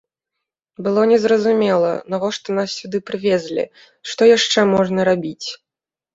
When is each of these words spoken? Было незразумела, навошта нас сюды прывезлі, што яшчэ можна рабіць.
Было 0.85 1.03
незразумела, 1.11 1.91
навошта 2.13 2.57
нас 2.61 2.69
сюды 2.81 3.03
прывезлі, 3.11 3.67
што 4.15 4.21
яшчэ 4.37 4.67
можна 4.73 4.99
рабіць. 5.13 5.47